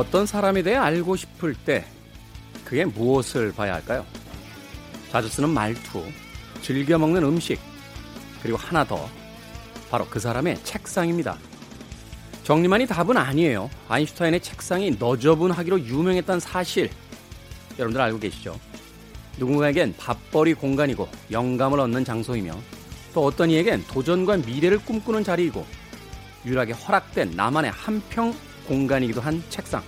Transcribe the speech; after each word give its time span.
어떤 0.00 0.24
사람에 0.24 0.62
대해 0.62 0.76
알고 0.76 1.14
싶을 1.14 1.54
때 1.54 1.84
그게 2.64 2.86
무엇을 2.86 3.52
봐야 3.52 3.74
할까요? 3.74 4.06
자주 5.10 5.28
쓰는 5.28 5.50
말투, 5.50 6.02
즐겨 6.62 6.96
먹는 6.96 7.22
음식, 7.22 7.60
그리고 8.42 8.56
하나 8.56 8.82
더. 8.82 9.06
바로 9.90 10.06
그 10.08 10.18
사람의 10.18 10.64
책상입니다. 10.64 11.36
정리만이 12.44 12.86
답은 12.86 13.18
아니에요. 13.18 13.68
아인슈타인의 13.90 14.40
책상이 14.40 14.92
너저분하기로 14.92 15.80
유명했던 15.80 16.40
사실. 16.40 16.88
여러분들 17.78 18.00
알고 18.00 18.20
계시죠? 18.20 18.58
누군가에겐 19.36 19.96
밥벌이 19.98 20.54
공간이고 20.54 21.10
영감을 21.30 21.78
얻는 21.78 22.06
장소이며 22.06 22.58
또 23.12 23.26
어떤 23.26 23.50
이에겐 23.50 23.84
도전과 23.88 24.38
미래를 24.38 24.78
꿈꾸는 24.78 25.24
자리이고 25.24 25.66
유일하게 26.46 26.72
허락된 26.72 27.32
나만의 27.32 27.72
한평 27.72 28.32
공간이기도 28.70 29.20
한 29.20 29.42
책상. 29.50 29.82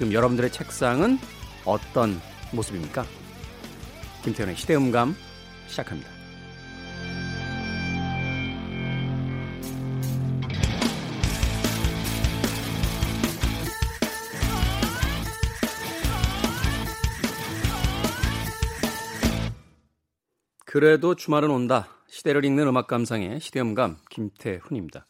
지금 0.00 0.14
여러분들의 0.14 0.50
책상은 0.50 1.18
어떤 1.66 2.18
모습입니까? 2.54 3.04
김태현의 4.24 4.56
시대음감 4.56 5.14
시작합니다. 5.66 6.10
그래도 20.64 21.14
주말은 21.14 21.50
온다. 21.50 21.88
시대를 22.08 22.46
읽는 22.46 22.66
음악 22.68 22.86
감상의 22.86 23.38
시대음감 23.40 23.98
김태훈입니다. 24.08 25.06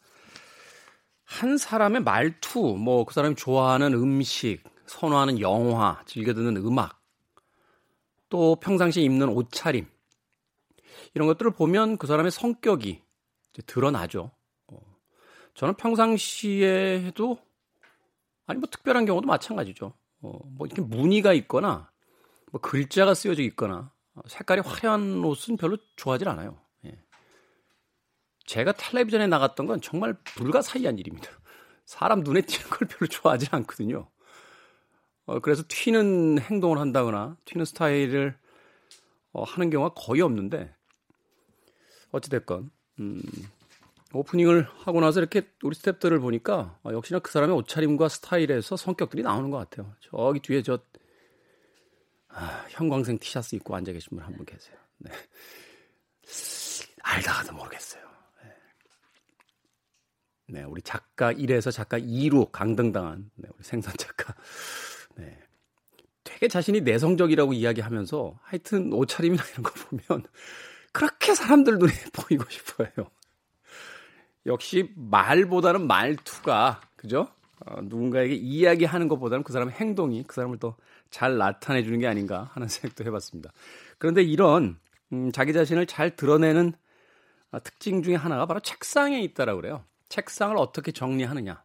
한 1.23 1.57
사람의 1.57 2.03
말투, 2.03 2.75
뭐 2.77 3.05
그 3.05 3.13
사람이 3.13 3.35
좋아하는 3.35 3.93
음식, 3.93 4.70
선호하는 4.91 5.39
영화, 5.39 6.01
즐겨 6.05 6.33
듣는 6.33 6.57
음악, 6.57 7.01
또 8.29 8.57
평상시에 8.57 9.03
입는 9.03 9.29
옷차림 9.29 9.87
이런 11.13 11.27
것들을 11.27 11.51
보면 11.51 11.97
그 11.97 12.07
사람의 12.07 12.31
성격이 12.31 13.01
드러나죠. 13.65 14.31
어, 14.67 14.79
저는 15.53 15.75
평상시에 15.75 17.03
해도 17.05 17.39
아니 18.45 18.59
뭐 18.59 18.67
특별한 18.69 19.05
경우도 19.05 19.27
마찬가지죠. 19.27 19.93
어, 20.21 20.39
뭐 20.45 20.67
이렇게 20.67 20.81
무늬가 20.81 21.33
있거나 21.33 21.89
뭐 22.51 22.59
글자가 22.59 23.13
쓰여져 23.13 23.43
있거나 23.43 23.93
색깔이 24.27 24.61
화려한 24.61 25.23
옷은 25.23 25.55
별로 25.55 25.77
좋아하지 25.95 26.25
않아요. 26.27 26.59
예. 26.85 27.01
제가 28.45 28.73
텔레비전에 28.73 29.27
나갔던 29.27 29.67
건 29.67 29.79
정말 29.79 30.13
불가사의한 30.23 30.99
일입니다. 30.99 31.29
사람 31.85 32.21
눈에 32.21 32.41
띄는 32.41 32.69
걸 32.69 32.87
별로 32.87 33.07
좋아하지 33.07 33.47
않거든요. 33.51 34.09
어, 35.25 35.39
그래서 35.39 35.63
튀는 35.67 36.39
행동을 36.39 36.79
한다거나 36.79 37.37
튀는 37.45 37.65
스타일을 37.65 38.37
어, 39.33 39.43
하는 39.43 39.69
경우가 39.69 39.93
거의 39.95 40.21
없는데 40.21 40.73
어찌됐건 42.11 42.69
음, 42.99 43.21
오프닝을 44.13 44.63
하고 44.79 44.99
나서 44.99 45.19
이렇게 45.19 45.49
우리 45.63 45.75
스탭들을 45.75 46.19
보니까 46.19 46.77
어, 46.83 46.91
역시나 46.91 47.19
그 47.19 47.31
사람의 47.31 47.55
옷차림과 47.57 48.09
스타일에서 48.09 48.75
성격들이 48.75 49.23
나오는 49.23 49.49
것 49.49 49.57
같아요. 49.57 49.93
저기 50.01 50.39
뒤에 50.41 50.61
저 50.63 50.79
아, 52.29 52.65
형광색 52.69 53.19
티셔츠 53.19 53.55
입고 53.55 53.75
앉아 53.75 53.91
계신 53.91 54.09
분 54.17 54.21
한 54.25 54.33
분 54.35 54.45
계세요. 54.45 54.75
네. 54.97 55.11
알다가도 57.03 57.53
모르겠어요. 57.53 58.03
네. 58.43 58.51
네, 60.59 60.63
우리 60.63 60.81
작가 60.81 61.33
1에서 61.33 61.71
작가 61.71 61.97
2로 61.99 62.51
강등당한 62.51 63.29
네, 63.35 63.49
우리 63.55 63.63
생선 63.63 63.93
작가. 63.97 64.35
네. 65.15 65.37
되게 66.23 66.47
자신이 66.47 66.81
내성적이라고 66.81 67.53
이야기하면서 67.53 68.39
하여튼 68.43 68.93
옷차림이나 68.93 69.43
이런 69.51 69.63
거 69.63 69.71
보면 69.71 70.23
그렇게 70.91 71.33
사람들 71.33 71.77
눈에 71.77 71.91
보이고 72.13 72.43
싶어요. 72.49 72.89
역시 74.45 74.91
말보다는 74.95 75.87
말투가 75.87 76.81
그죠? 76.95 77.27
어, 77.65 77.81
누군가에게 77.81 78.33
이야기하는 78.33 79.07
것보다는 79.07 79.43
그 79.43 79.53
사람의 79.53 79.75
행동이 79.75 80.23
그 80.27 80.35
사람을 80.35 80.57
더 80.57 80.75
잘 81.11 81.37
나타내 81.37 81.83
주는 81.83 81.99
게 81.99 82.07
아닌가 82.07 82.49
하는 82.53 82.67
생각도 82.69 83.03
해봤습니다. 83.03 83.51
그런데 83.99 84.23
이런 84.23 84.79
음, 85.13 85.31
자기 85.31 85.53
자신을 85.53 85.85
잘 85.85 86.15
드러내는 86.15 86.73
어, 87.51 87.61
특징 87.61 88.01
중에 88.01 88.15
하나가 88.15 88.45
바로 88.45 88.61
책상에 88.61 89.21
있다라고 89.21 89.61
그래요. 89.61 89.83
책상을 90.09 90.57
어떻게 90.57 90.91
정리하느냐. 90.91 91.61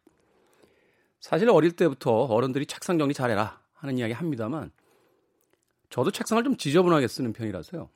사실 1.20 1.48
어릴 1.50 1.72
때부터 1.72 2.12
어른들이 2.12 2.66
책상 2.66 2.98
정리 2.98 3.14
잘해라 3.14 3.60
하는 3.74 3.98
이야기 3.98 4.12
합니다만 4.12 4.70
저도 5.90 6.10
책상을 6.10 6.42
좀 6.44 6.56
지저분하게 6.56 7.08
쓰는 7.08 7.32
편이라서요. 7.32 7.88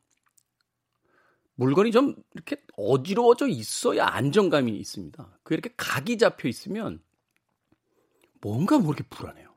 물건이 1.54 1.92
좀 1.92 2.14
이렇게 2.34 2.56
어지러워져 2.76 3.46
있어야 3.48 4.06
안정감이 4.06 4.74
있습니다. 4.76 5.38
그 5.42 5.54
이렇게 5.54 5.70
각이 5.76 6.16
잡혀 6.16 6.48
있으면 6.48 7.02
뭔가 8.40 8.78
모르게 8.78 9.04
불안해요. 9.10 9.50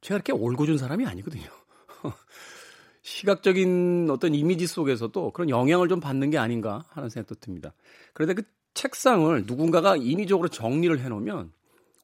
제가 0.00 0.16
이렇게 0.16 0.32
올고준 0.32 0.78
사람이 0.78 1.06
아니거든요. 1.06 1.44
시각적인 3.02 4.08
어떤 4.10 4.34
이미지 4.34 4.66
속에서도 4.66 5.32
그런 5.32 5.50
영향을 5.50 5.88
좀 5.88 6.00
받는 6.00 6.30
게 6.30 6.38
아닌가 6.38 6.84
하는 6.88 7.10
생각도 7.10 7.34
듭니다. 7.34 7.74
그런데 8.14 8.34
그 8.34 8.42
책상을 8.72 9.44
누군가가 9.46 9.96
인위적으로 9.96 10.48
정리를 10.48 10.98
해놓으면 10.98 11.52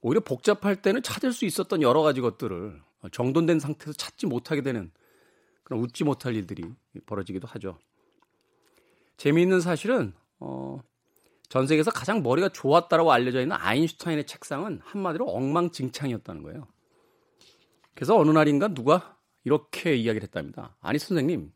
오히려 0.01 0.21
복잡할 0.21 0.81
때는 0.81 1.03
찾을 1.03 1.33
수 1.33 1.45
있었던 1.45 1.83
여러 1.83 2.03
가지 2.03 2.21
것들을 2.21 2.81
정돈된 3.13 3.61
상태에서 3.61 3.93
찾지 3.93 4.27
못하게 4.27 4.63
되는 4.63 4.91
그런 5.63 5.81
웃지 5.81 6.05
못할 6.05 6.35
일들이 6.35 6.65
벌어지기도 7.07 7.47
하죠. 7.49 7.79
재미있는 9.17 9.61
사실은 9.61 10.15
어, 10.39 10.81
전 11.49 11.67
세계에서 11.67 11.91
가장 11.91 12.23
머리가 12.23 12.49
좋았다라고 12.49 13.13
알려져 13.13 13.41
있는 13.41 13.57
아인슈타인의 13.57 14.27
책상은 14.27 14.81
한마디로 14.83 15.29
엉망진창이었다는 15.29 16.43
거예요. 16.43 16.67
그래서 17.95 18.17
어느 18.17 18.31
날인가 18.31 18.69
누가 18.69 19.19
이렇게 19.45 19.95
이야기를 19.95 20.27
했답니다. 20.27 20.77
아니 20.81 20.99
선생님, 20.99 21.53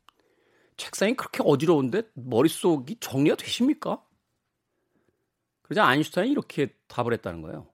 책상이 0.76 1.14
그렇게 1.14 1.42
어지러운데 1.44 2.02
머릿속이 2.14 2.96
정리가 3.00 3.36
되십니까? 3.36 4.04
그러자 5.62 5.86
아인슈타인이 5.86 6.30
이렇게 6.30 6.74
답을 6.88 7.12
했다는 7.14 7.42
거예요. 7.42 7.66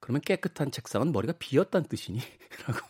그러면 0.00 0.20
깨끗한 0.22 0.70
책상은 0.70 1.12
머리가 1.12 1.34
비었다는 1.38 1.88
뜻이니? 1.88 2.18
라고. 2.66 2.80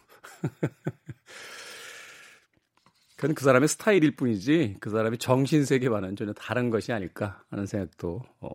그건 3.20 3.34
그 3.34 3.44
사람의 3.44 3.68
스타일일 3.68 4.16
뿐이지 4.16 4.76
그 4.80 4.88
사람의 4.88 5.18
정신 5.18 5.66
세계와는 5.66 6.16
전혀 6.16 6.32
다른 6.32 6.70
것이 6.70 6.90
아닐까 6.90 7.42
하는 7.50 7.66
생각도 7.66 8.22
어, 8.40 8.48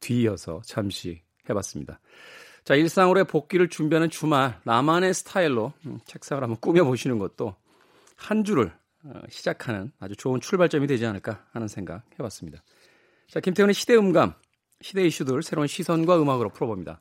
뒤이어서 0.00 0.62
잠시 0.64 1.22
해봤습니다. 1.48 2.00
자 2.64 2.74
일상으로의 2.74 3.26
복귀를 3.26 3.68
준비하는 3.68 4.10
주말 4.10 4.58
나만의 4.64 5.14
스타일로 5.14 5.72
음, 5.86 6.00
책상을 6.04 6.42
한번 6.42 6.58
꾸며 6.60 6.82
보시는 6.82 7.20
것도 7.20 7.54
한 8.16 8.42
주를 8.42 8.72
어, 9.04 9.20
시작하는 9.28 9.92
아주 10.00 10.16
좋은 10.16 10.40
출발점이 10.40 10.88
되지 10.88 11.06
않을까 11.06 11.46
하는 11.52 11.68
생각 11.68 12.02
해봤습니다. 12.18 12.64
자 13.28 13.38
김태훈의 13.38 13.74
시대 13.74 13.94
음감 13.94 14.34
시대 14.80 15.06
이슈들 15.06 15.44
새로운 15.44 15.68
시선과 15.68 16.20
음악으로 16.20 16.48
풀어봅니다. 16.48 17.00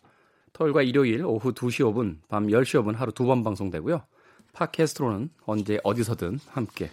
토요일과 0.53 0.81
일요일 0.81 1.23
오후 1.25 1.53
2시 1.53 1.83
5분, 1.91 2.17
밤 2.27 2.47
10시 2.47 2.81
5분 2.81 2.95
하루 2.95 3.11
두 3.11 3.25
번 3.25 3.43
방송되고요. 3.43 4.03
팟캐스트로는 4.53 5.29
언제 5.45 5.79
어디서든 5.83 6.39
함께 6.47 6.91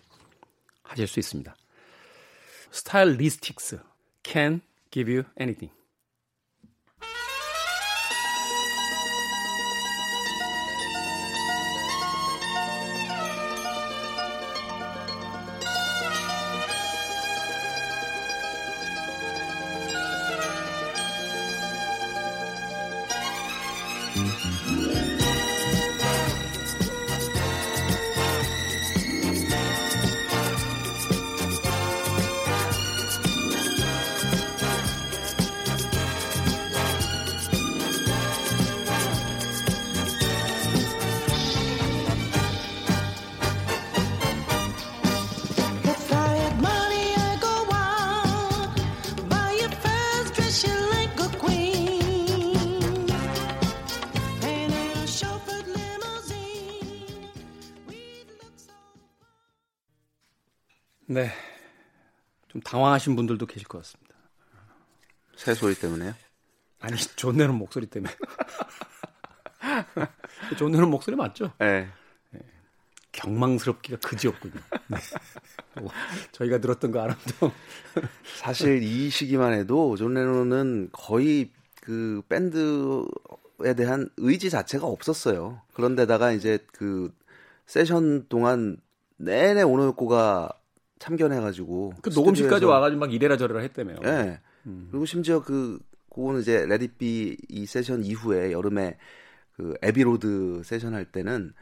하실 0.82 1.06
수 1.06 1.18
있습니다. 1.18 1.54
스타일리스틱스 2.70 3.80
can 4.22 4.60
give 4.90 5.12
you 5.12 5.24
anything. 5.40 5.72
네. 61.06 61.30
좀 62.48 62.60
당황하신 62.60 63.16
분들도 63.16 63.46
계실 63.46 63.68
것 63.68 63.78
같습니다. 63.78 64.14
새 65.36 65.54
소리 65.54 65.74
때문에요? 65.74 66.14
아니, 66.80 66.96
존 67.16 67.36
레논 67.36 67.56
목소리 67.56 67.86
때문에. 67.86 68.12
존 70.58 70.72
레논 70.72 70.90
목소리 70.90 71.16
맞죠? 71.16 71.52
네. 71.58 71.88
네. 72.30 72.40
경망스럽기가 73.12 73.98
그지없군요. 73.98 74.60
네. 74.88 74.98
뭐, 75.80 75.90
저희가 76.32 76.58
들었던 76.58 76.90
거 76.90 77.00
아람동. 77.00 77.52
사실 78.40 78.82
이 78.82 79.10
시기만 79.10 79.52
해도 79.52 79.96
존 79.96 80.14
레논은 80.14 80.88
거의 80.92 81.50
그 81.80 82.22
밴드에 82.28 83.74
대한 83.76 84.10
의지 84.16 84.50
자체가 84.50 84.86
없었어요. 84.86 85.62
그런데다가 85.74 86.32
이제 86.32 86.58
그 86.72 87.14
세션 87.66 88.26
동안 88.28 88.78
내내 89.18 89.62
오노요코가 89.62 90.52
참견해가지고 90.98 91.94
그 92.02 92.10
녹음실까지 92.10 92.64
와가지고 92.64 93.00
막 93.00 93.12
이래라 93.12 93.36
저래라 93.36 93.60
했다며요. 93.60 93.96
예. 94.04 94.06
네. 94.06 94.40
음. 94.66 94.88
그리고 94.90 95.04
심지어 95.06 95.42
그 95.42 95.78
그거는 96.10 96.40
이제 96.40 96.64
Let 96.66 96.96
It 96.96 97.16
Be 97.16 97.36
이 97.48 97.66
세션 97.66 98.02
이후에 98.02 98.52
여름에 98.52 98.96
그 99.52 99.74
Abbey 99.82 100.27
Road 100.27 100.62
세션 100.64 100.94
할 100.94 101.04
때는 101.04 101.52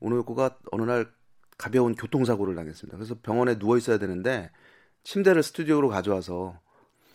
오노요코가 0.00 0.58
어느 0.72 0.82
날 0.82 1.10
가벼운 1.56 1.94
교통사고를 1.94 2.54
당했습니다. 2.54 2.96
그래서 2.96 3.16
병원에 3.22 3.58
누워 3.58 3.76
있어야 3.78 3.98
되는데 3.98 4.50
침대를 5.04 5.42
스튜디오로 5.42 5.88
가져와서 5.88 6.60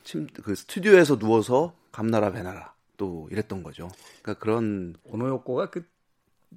침, 0.04 0.28
그 0.28 0.56
스튜디오에서 0.56 1.20
누워서 1.20 1.76
감 1.92 2.07
놔라 2.07 2.32
배 2.32 2.47
놔라 2.47 2.74
또 2.98 3.28
이랬던 3.32 3.64
거죠. 3.64 3.90
그러니까 4.22 4.42
그런 4.42 4.96
오노요코가 5.04 5.70
그 5.70 5.86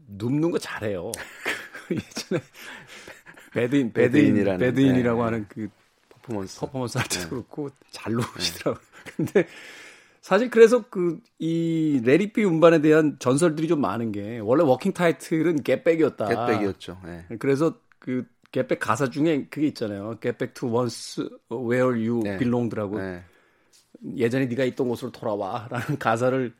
눕는 0.08 0.50
거 0.50 0.58
잘해요. 0.58 1.10
예전에 1.90 2.42
bed-in 3.54 3.92
bed-in이라는 3.92 4.58
bed-in이라고 4.58 5.18
네. 5.18 5.24
하는 5.24 5.46
그 5.48 5.68
퍼포먼스 6.08 6.60
퍼포먼스 6.60 6.98
할 6.98 7.06
때도 7.08 7.22
네. 7.24 7.30
그렇고 7.30 7.70
잘 7.90 8.12
누우시더라고요. 8.12 8.82
네. 8.82 9.12
근데 9.16 9.46
사실 10.20 10.50
그래서 10.50 10.88
그 10.88 11.20
이 11.38 12.00
Let 12.02 12.20
It 12.20 12.32
Be 12.32 12.44
음반에 12.44 12.80
대한 12.80 13.16
전설들이 13.18 13.68
좀 13.68 13.80
많은 13.80 14.12
게 14.12 14.38
원래 14.38 14.64
워킹 14.64 14.92
타이틀은 14.92 15.62
겟백이었다. 15.62 16.26
겟백이었죠. 16.26 16.98
네. 17.04 17.26
그래서 17.38 17.78
그 17.98 18.24
Get 18.50 18.63
Back 18.63 18.80
가사 18.80 19.10
중에 19.10 19.46
그게 19.50 19.66
있잖아요. 19.68 20.18
Get 20.20 20.35
back 20.35 20.54
to 20.54 20.70
once 20.70 21.28
where 21.52 22.08
you 22.08 22.20
네. 22.22 22.38
belonged라고. 22.38 22.98
네. 22.98 23.22
예전에 24.16 24.46
네가 24.46 24.64
있던 24.64 24.88
곳으로 24.88 25.12
돌아와라는 25.12 25.98
가사를 25.98 26.52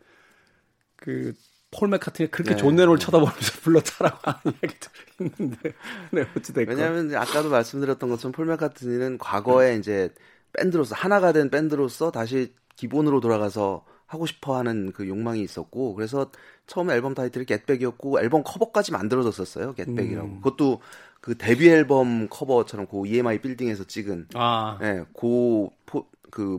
그 0.97 1.33
폴 1.77 1.89
맥카트니 1.89 2.31
그렇게 2.31 2.51
네. 2.51 2.57
존 2.57 2.77
레논을 2.77 2.99
쳐다보면서 2.99 3.61
불렀다라고 3.63 4.19
하는 4.23 4.59
이야기도 4.63 4.89
있는데 5.21 5.73
네, 6.13 6.27
어찌됐건 6.37 6.77
왜냐하면 6.77 7.15
아까도 7.17 7.51
말씀드렸던 7.51 8.09
것처럼 8.09 8.33
폴 8.33 8.47
맥카트니는 8.47 9.19
과거에 9.19 9.73
네. 9.73 9.79
이제 9.79 10.15
밴드로서 10.53 10.95
하나가 10.95 11.33
된 11.33 11.51
밴드로서 11.51 12.11
다시 12.11 12.55
기본으로 12.77 13.21
돌아가서 13.21 13.85
하고 14.07 14.27
싶어 14.27 14.57
하는 14.57 14.93
그 14.93 15.09
욕망이 15.09 15.43
있었고 15.43 15.95
그래서 15.95 16.31
처음 16.67 16.91
앨범 16.91 17.15
타이틀이 17.15 17.47
Get 17.47 17.63
Back이었고 17.63 18.21
앨범 18.21 18.43
커버까지 18.45 18.93
만들어졌었어요 18.93 19.75
Get 19.75 19.88
Back이라고 19.88 20.29
음. 20.29 20.37
그것도 20.37 20.81
그 21.21 21.37
데뷔 21.37 21.71
앨범 21.71 22.29
커버처럼 22.29 22.87
그 22.87 23.07
EMI 23.07 23.41
빌딩에서 23.41 23.85
찍은 23.85 24.29
아. 24.35 24.79
예, 24.83 25.05
고그 25.13 26.59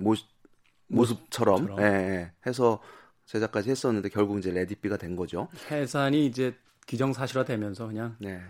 모습처럼 0.87 1.75
예, 1.79 1.83
예, 1.83 2.31
해서 2.47 2.79
제작까지 3.25 3.69
했었는데 3.71 4.09
결국 4.09 4.37
이제 4.39 4.51
Let 4.51 4.67
It 4.67 4.77
Be가 4.77 4.97
된 4.97 5.15
거죠. 5.15 5.47
해산이 5.71 6.25
이제 6.25 6.55
기정사실화되면서 6.87 7.87
그냥 7.87 8.15
네. 8.19 8.41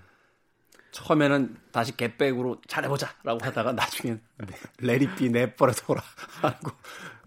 처음에는 0.92 1.58
다시 1.72 1.96
Get 1.98 2.15
Back으로 2.15 2.62
잘해보자라고 2.68 3.40
하다가 3.42 3.74
나중엔 3.74 4.22
Let 4.80 5.01
It 5.01 5.15
Be 5.15 5.30
내버려둬라 5.30 6.02
하고 6.42 6.72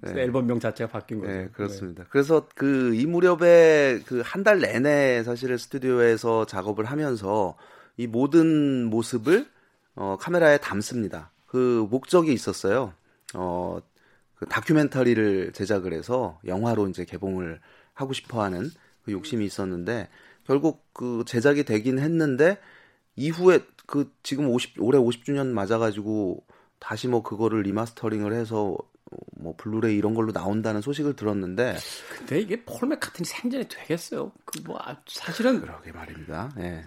네. 0.00 0.22
앨범명 0.22 0.58
자체가 0.60 0.90
바뀐 0.90 1.20
거죠. 1.20 1.32
네, 1.32 1.48
그렇습니다. 1.52 2.04
네. 2.04 2.08
그래서 2.10 2.46
그 2.54 2.94
이 2.94 3.04
무렵에 3.06 4.00
그 4.06 4.22
한 4.22 4.42
달 4.44 4.60
내내 4.60 5.22
사실 5.24 5.58
스튜디오에서 5.58 6.46
작업을 6.46 6.86
하면서 6.86 7.56
이 7.96 8.06
모든 8.06 8.84
모습을 8.86 9.46
어, 9.96 10.16
카메라에 10.18 10.58
담습니다. 10.58 11.30
그 11.46 11.86
목적이 11.90 12.32
있었어요. 12.32 12.94
어, 13.34 13.78
그 14.38 14.46
다큐멘터리를 14.46 15.52
제작을 15.52 15.92
해서 15.92 16.38
영화로 16.46 16.88
이제 16.88 17.04
개봉을 17.04 17.60
하고 17.94 18.12
싶어 18.12 18.42
하는 18.42 18.70
그 19.04 19.12
욕심이 19.12 19.44
있었는데 19.44 20.08
결국 20.44 20.86
그 20.92 21.24
제작이 21.26 21.64
되긴 21.64 21.98
했는데 21.98 22.58
이후에 23.16 23.60
그 23.86 24.12
지금 24.22 24.48
50 24.48 24.80
올해 24.80 24.98
50주년 24.98 25.46
맞아 25.48 25.78
가지고 25.78 26.44
다시 26.78 27.08
뭐 27.08 27.22
그거를 27.22 27.62
remastering을 27.62 28.32
해서 28.32 28.76
뭐 29.36 29.54
블루레이 29.56 29.96
이런 29.96 30.14
걸로 30.14 30.32
나온다는 30.32 30.80
소식을 30.82 31.16
들었는데 31.16 31.76
근데 32.18 32.40
이게 32.40 32.62
폴 32.64 32.88
맥카트니 32.88 33.26
생전에 33.26 33.66
되겠어요. 33.66 34.30
그 34.44 34.60
뭐 34.64 34.78
사실은 35.06 35.60
그러게 35.60 35.90
말입니다. 35.92 36.50
예. 36.58 36.84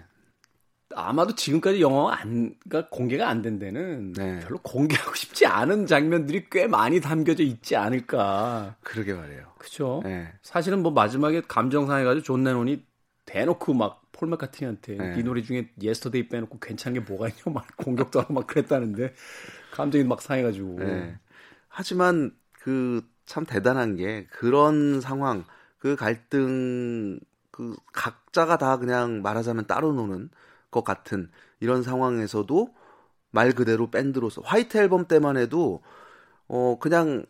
아마도 0.94 1.34
지금까지 1.34 1.80
영화가 1.80 2.20
안, 2.20 2.54
그러니까 2.68 2.88
공개가 2.90 3.28
안 3.28 3.42
된 3.42 3.58
데는 3.58 4.12
네. 4.12 4.40
별로 4.40 4.58
공개하고 4.58 5.14
싶지 5.16 5.46
않은 5.46 5.86
장면들이 5.86 6.46
꽤 6.50 6.66
많이 6.66 7.00
담겨져 7.00 7.42
있지 7.42 7.76
않을까. 7.76 8.76
그러게 8.82 9.14
말이에요. 9.14 9.52
그죠. 9.58 10.00
네. 10.04 10.32
사실은 10.42 10.82
뭐 10.82 10.92
마지막에 10.92 11.42
감정 11.42 11.86
상해가지고 11.86 12.22
존 12.24 12.44
레논이 12.44 12.84
대놓고 13.26 13.74
막 13.74 14.01
폴 14.01 14.28
맥카트니한테 14.30 14.96
네. 14.96 15.14
이 15.18 15.22
노래 15.22 15.42
중에 15.42 15.70
Yesterday 15.80 16.28
빼놓고 16.28 16.58
괜찮은 16.58 17.00
게 17.00 17.06
뭐가 17.08 17.28
있냐 17.28 17.42
막 17.52 17.66
공격도 17.76 18.20
하고 18.20 18.34
막 18.34 18.46
그랬다는데 18.46 19.14
감정이 19.72 20.04
막 20.04 20.20
상해가지고. 20.22 20.78
네. 20.78 21.16
하지만 21.68 22.32
그 22.52 23.02
참 23.24 23.46
대단한 23.46 23.96
게 23.96 24.26
그런 24.30 25.00
상황, 25.00 25.44
그 25.78 25.96
갈등, 25.96 27.18
그 27.50 27.74
각자가 27.92 28.58
다 28.58 28.76
그냥 28.78 29.22
말하자면 29.22 29.66
따로 29.66 29.92
노는 29.92 30.28
것 30.72 30.82
같은 30.82 31.30
이런 31.60 31.84
상황에서도 31.84 32.74
말 33.30 33.52
그대로 33.52 33.90
밴드로서 33.90 34.42
화이트 34.44 34.76
앨범 34.78 35.06
때만 35.06 35.36
해도 35.36 35.82
어 36.48 36.76
그냥 36.80 37.24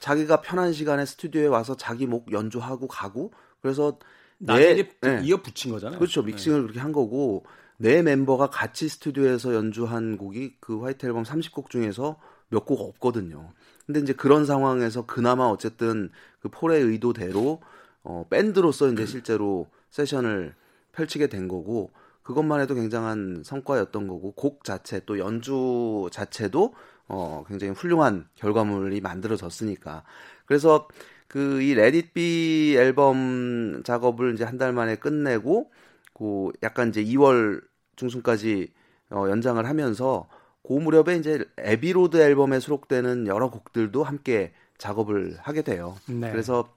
자기가 0.00 0.40
편한 0.40 0.72
시간에 0.72 1.06
스튜디오에 1.06 1.46
와서 1.46 1.76
자기 1.76 2.06
목 2.06 2.32
연주하고 2.32 2.88
가고 2.88 3.32
그래서 3.62 4.00
내 4.38 4.88
네. 5.00 5.20
이어 5.22 5.36
붙인 5.36 5.70
거잖아요. 5.70 5.98
그렇죠. 5.98 6.22
믹싱을 6.22 6.58
네. 6.58 6.62
그렇게 6.62 6.80
한 6.80 6.90
거고 6.90 7.44
내 7.76 8.02
멤버가 8.02 8.50
같이 8.50 8.88
스튜디오에서 8.88 9.54
연주한 9.54 10.16
곡이 10.16 10.56
그 10.58 10.82
화이트 10.82 11.06
앨범 11.06 11.22
30곡 11.22 11.70
중에서 11.70 12.18
몇 12.48 12.64
곡 12.64 12.80
없거든요. 12.80 13.52
근데 13.86 14.00
이제 14.00 14.12
그런 14.12 14.44
상황에서 14.44 15.06
그나마 15.06 15.44
어쨌든 15.44 16.10
그 16.40 16.48
폴의 16.48 16.82
의도대로 16.82 17.60
어 18.02 18.26
밴드로서 18.28 18.88
이제 18.92 19.06
실제로 19.06 19.68
세션을 19.90 20.54
펼치게 20.92 21.28
된 21.28 21.46
거고 21.48 21.90
그것만 22.28 22.60
해도 22.60 22.74
굉장한 22.74 23.42
성과였던 23.44 24.06
거고 24.08 24.32
곡 24.32 24.64
자체 24.64 25.00
또 25.06 25.18
연주 25.18 26.08
자체도 26.12 26.74
어 27.08 27.44
굉장히 27.48 27.72
훌륭한 27.72 28.28
결과물이 28.36 29.00
만들어졌으니까 29.00 30.04
그래서 30.46 30.86
그 31.28 31.60
이 31.62 31.74
Let 31.74 32.18
It 32.18 32.47
Be 32.47 32.76
앨범 32.78 33.82
작업을 33.84 34.34
이제 34.34 34.44
한 34.44 34.58
달 34.58 34.72
만에 34.72 34.96
끝내고 34.96 35.70
그 36.14 36.50
약간 36.62 36.88
이제 36.90 37.02
2월 37.02 37.62
중순까지 37.96 38.72
어 39.10 39.26
연장을 39.28 39.64
하면서 39.66 40.28
그 40.66 40.72
무렵에 40.74 41.16
이제 41.16 41.44
Abbey 41.58 41.91
Road 41.91 42.18
앨범에 42.18 42.60
수록되는 42.60 43.26
여러 43.26 43.50
곡들도 43.50 44.04
함께 44.04 44.52
작업을 44.78 45.38
하게 45.40 45.62
돼요. 45.62 45.96
네. 46.06 46.30
그래서 46.30 46.68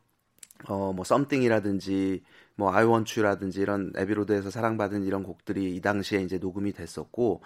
어 0.67 0.79
뭐 0.79 1.03
Something이라든지 1.03 2.23
뭐 2.55 2.73
I 2.73 2.85
Want 2.85 3.19
You라든지 3.19 3.61
이런 3.61 3.91
Abbey 3.95 4.16
Road에서 4.16 4.49
사랑받은 4.49 5.03
이런 5.03 5.23
곡들이 5.23 5.75
이 5.75 5.81
당시에 5.81 6.21
이제 6.21 6.37
녹음이 6.37 6.73
됐었고 6.73 7.41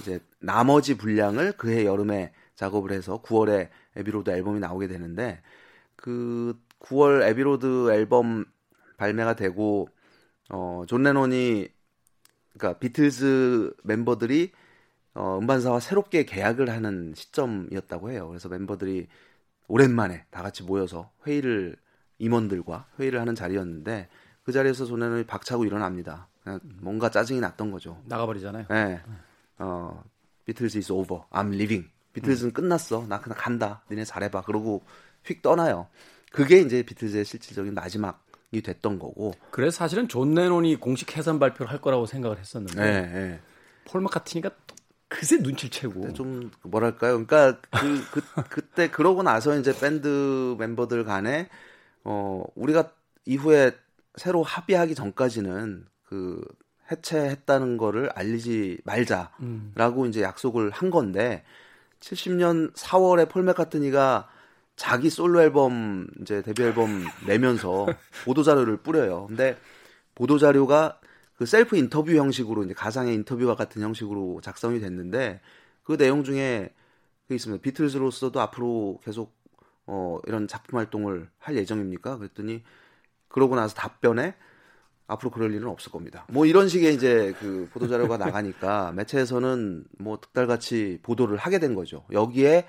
이제 0.00 0.20
나머지 0.38 0.96
분량을 0.96 1.52
그해 1.52 1.84
여름에 1.84 2.32
작업을 2.54 2.92
해서 2.92 3.22
9월에 3.22 3.68
Abbey 3.96 4.15
Road 4.15 4.30
앨범이 4.30 4.60
나오게 4.60 4.88
되는데 4.88 5.42
그 5.96 6.58
9월 6.80 7.22
Abbey 7.28 7.64
Road 7.64 7.92
앨범 7.92 8.44
발매가 8.96 9.34
되고 9.34 9.88
어 10.48 10.70
존 10.70 11.02
레논이 11.02 11.68
그러니까 12.52 12.78
비틀즈 12.78 13.74
멤버들이 13.84 14.52
어 15.14 15.38
음반사와 15.38 15.80
새롭게 15.80 16.24
계약을 16.24 16.70
하는 16.70 17.12
시점이었다고 17.14 18.10
해요. 18.10 18.28
그래서 18.28 18.48
멤버들이 18.48 19.08
오랜만에 19.68 20.24
다 20.30 20.42
같이 20.42 20.62
모여서 20.62 21.10
회의를 21.26 21.76
임원들과 22.18 22.88
회의를 22.98 23.20
하는 23.20 23.34
자리였는데 23.34 24.08
그 24.44 24.52
자리에서 24.52 24.84
손해는 24.84 25.26
박차고 25.26 25.64
일어납니다. 25.64 26.28
뭔가 26.80 27.10
짜증이 27.10 27.40
났던 27.40 27.70
거죠. 27.70 28.00
나가버리잖아요. 28.06 28.66
네. 28.68 29.00
어, 29.58 30.02
비틀즈 30.44 30.78
is 30.78 30.92
over. 30.92 31.22
I'm 31.30 31.54
leaving. 31.54 31.88
비틀즈는 32.12 32.50
음. 32.50 32.52
끝났어. 32.52 33.06
나 33.08 33.20
그냥 33.20 33.38
간다. 33.38 33.82
니네 33.90 34.04
잘해봐. 34.04 34.42
그러고 34.42 34.82
휙 35.24 35.42
떠나요. 35.42 35.86
그게 36.32 36.60
이제 36.60 36.82
비틀즈의 36.82 37.24
실질적인 37.24 37.74
마지막이 37.74 38.62
됐던 38.62 38.98
거고. 38.98 39.34
그래서 39.50 39.76
사실은 39.76 40.08
존 40.08 40.34
레논이 40.34 40.76
공식 40.76 41.16
해산 41.16 41.38
발표를 41.38 41.70
할 41.70 41.80
거라고 41.80 42.06
생각을 42.06 42.38
했었는데. 42.38 42.80
네, 42.80 43.12
네. 43.12 43.40
폴 43.84 44.00
마카트니가 44.00 44.50
그 45.08 45.18
그새 45.20 45.36
눈치를 45.36 45.70
채고 45.70 46.14
좀 46.14 46.50
뭐랄까요? 46.62 47.24
그러니까 47.24 47.60
그, 47.70 48.04
그 48.10 48.22
그때 48.48 48.90
그러고 48.90 49.22
나서 49.22 49.56
이제 49.58 49.78
밴드 49.78 50.56
멤버들 50.58 51.04
간에 51.04 51.50
어 52.02 52.42
우리가 52.54 52.92
이후에 53.26 53.72
새로 54.16 54.42
합의하기 54.42 54.94
전까지는 54.94 55.86
그 56.04 56.44
해체했다는 56.90 57.76
거를 57.78 58.10
알리지 58.10 58.80
말자라고 58.84 59.32
음. 59.40 60.06
이제 60.08 60.22
약속을 60.22 60.70
한 60.70 60.90
건데 60.90 61.44
70년 62.00 62.74
4월에 62.74 63.28
폴 63.28 63.42
맥카트니가 63.44 64.28
자기 64.76 65.10
솔로 65.10 65.40
앨범 65.40 66.08
이제 66.20 66.42
데뷔 66.42 66.64
앨범 66.64 67.04
내면서 67.26 67.86
보도 68.24 68.42
자료를 68.42 68.78
뿌려요. 68.78 69.26
근데 69.28 69.56
보도 70.14 70.38
자료가 70.38 71.00
그 71.36 71.46
셀프 71.46 71.76
인터뷰 71.76 72.14
형식으로 72.14 72.64
이제 72.64 72.74
가상의 72.74 73.14
인터뷰와 73.14 73.56
같은 73.56 73.82
형식으로 73.82 74.40
작성이 74.42 74.80
됐는데 74.80 75.40
그 75.82 75.96
내용 75.96 76.24
중에 76.24 76.74
그 77.28 77.34
있습니다. 77.34 77.62
비틀즈로서도 77.62 78.40
앞으로 78.40 79.00
계속 79.04 79.34
어 79.86 80.18
이런 80.26 80.46
작품 80.46 80.78
활동을 80.78 81.28
할 81.38 81.56
예정입니까? 81.56 82.18
그랬더니 82.18 82.62
그러고 83.32 83.56
나서 83.56 83.74
답변에 83.74 84.34
앞으로 85.06 85.30
그럴 85.30 85.52
일은 85.52 85.68
없을 85.68 85.90
겁니다. 85.90 86.26
뭐 86.30 86.46
이런 86.46 86.68
식의 86.68 86.94
이제 86.94 87.34
그 87.40 87.68
보도 87.72 87.88
자료가 87.88 88.16
나가니까 88.16 88.92
매체에서는 88.96 89.84
뭐 89.98 90.18
득달같이 90.20 91.00
보도를 91.02 91.36
하게 91.36 91.58
된 91.58 91.74
거죠. 91.74 92.04
여기에 92.12 92.66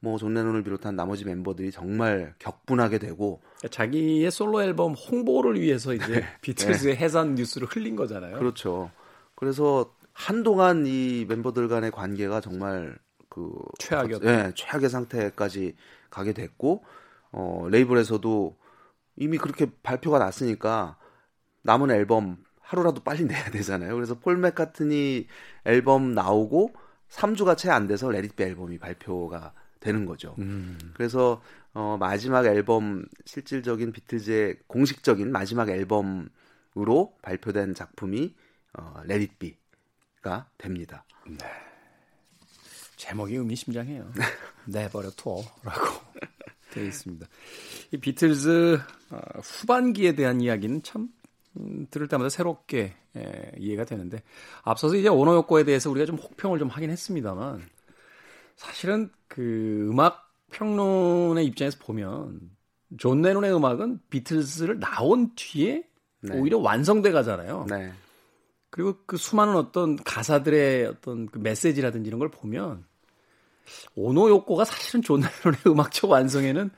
뭐 0.00 0.18
존 0.18 0.34
레논을 0.34 0.64
비롯한 0.64 0.96
나머지 0.96 1.24
멤버들이 1.24 1.70
정말 1.70 2.34
격분하게 2.40 2.98
되고 2.98 3.40
자기의 3.70 4.30
솔로 4.32 4.62
앨범 4.62 4.94
홍보를 4.94 5.60
위해서 5.60 5.94
이제 5.94 6.20
네. 6.20 6.26
비틀즈의 6.42 6.96
네. 6.96 7.00
해산 7.04 7.36
뉴스를 7.36 7.68
흘린 7.68 7.94
거잖아요. 7.94 8.36
그렇죠. 8.38 8.90
그래서 9.36 9.94
한동안 10.12 10.84
이 10.86 11.24
멤버들 11.28 11.68
간의 11.68 11.92
관계가 11.92 12.40
정말 12.40 12.98
그 13.28 13.52
최악이었 13.78 14.22
네, 14.22 14.52
최악의 14.54 14.90
상태까지 14.90 15.76
가게 16.10 16.32
됐고 16.32 16.84
어 17.30 17.66
레이블에서도 17.70 18.56
이미 19.16 19.38
그렇게 19.38 19.66
발표가 19.82 20.18
났으니까 20.18 20.98
남은 21.62 21.90
앨범 21.90 22.38
하루라도 22.60 23.02
빨리 23.02 23.24
내야 23.26 23.50
되잖아요. 23.50 23.94
그래서 23.94 24.18
폴 24.18 24.36
맥카트니 24.38 25.26
앨범 25.64 26.14
나오고 26.14 26.74
3주가 27.08 27.56
채 27.56 27.70
안 27.70 27.86
돼서 27.86 28.10
Let 28.10 28.24
It 28.24 28.33
Be 28.33 28.42
앨범이 28.42 28.78
발표가 28.78 29.52
되는 29.80 30.06
거죠. 30.06 30.34
음. 30.38 30.78
그래서 30.94 31.42
어, 31.74 31.96
마지막 31.98 32.46
앨범 32.46 33.04
실질적인 33.26 33.92
비틀즈의 33.92 34.60
공식적인 34.66 35.30
마지막 35.32 35.68
앨범으로 35.68 37.16
발표된 37.22 37.74
작품이 37.74 38.34
어, 38.78 39.02
레디비가 39.04 40.48
됩니다. 40.56 41.04
네. 41.26 41.71
제목이 43.02 43.34
의미심장해요. 43.34 44.12
내버려 44.66 45.10
둬라고 45.10 45.86
되어 46.70 46.84
있습니다. 46.84 47.26
이 47.90 47.96
비틀즈 47.96 48.78
어, 49.10 49.20
후반기에 49.42 50.14
대한 50.14 50.40
이야기는 50.40 50.84
참 50.84 51.08
음, 51.56 51.88
들을 51.90 52.06
때마다 52.06 52.28
새롭게 52.28 52.94
예, 53.16 53.52
이해가 53.58 53.84
되는데 53.86 54.22
앞서서 54.62 54.94
이제 54.94 55.08
오노요코에 55.08 55.64
대해서 55.64 55.90
우리가 55.90 56.06
좀 56.06 56.16
혹평을 56.16 56.60
좀 56.60 56.68
하긴 56.68 56.90
했습니다만 56.90 57.62
사실은 58.54 59.10
그 59.26 59.88
음악 59.90 60.32
평론의 60.52 61.44
입장에서 61.46 61.78
보면 61.80 62.52
존 62.98 63.20
레논의 63.20 63.52
음악은 63.52 63.98
비틀즈를 64.10 64.78
나온 64.78 65.32
뒤에 65.34 65.84
네. 66.20 66.38
오히려 66.38 66.58
완성돼 66.58 67.10
가잖아요. 67.10 67.66
네. 67.68 67.92
그리고 68.70 68.94
그 69.06 69.16
수많은 69.16 69.56
어떤 69.56 69.96
가사들의 69.96 70.86
어떤 70.86 71.26
그 71.26 71.38
메시지라든지 71.40 72.06
이런 72.06 72.20
걸 72.20 72.30
보면 72.30 72.86
오노 73.94 74.28
요코가 74.30 74.64
사실은 74.64 75.02
존 75.02 75.20
레논의 75.20 75.60
음악적 75.66 76.10
완성에는 76.10 76.70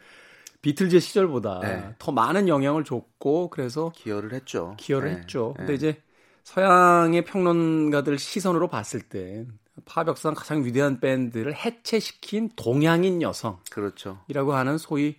비틀즈 0.63 1.01
시절보다 1.01 1.61
네. 1.61 1.95
더 1.99 2.11
많은 2.11 2.49
영향을 2.49 2.85
줬고 2.85 3.51
그래서 3.51 3.93
기여를 3.95 4.33
했죠. 4.33 4.75
기여를 4.79 5.11
네. 5.11 5.17
했죠. 5.17 5.53
근데 5.57 5.73
네. 5.73 5.75
이제 5.75 6.03
서양의 6.45 7.25
평론가들 7.25 8.19
시선으로 8.19 8.69
봤을 8.69 9.01
때 9.01 9.47
팝 9.85 9.96
역사상 9.96 10.35
가장 10.35 10.65
위대한 10.65 11.01
밴드를 11.01 11.55
해체시킨 11.55 12.51
동양인 12.57 13.23
여성. 13.23 13.59
그렇죠. 13.71 14.21
이라고 14.29 14.55
하는 14.55 14.79
소위 14.79 15.17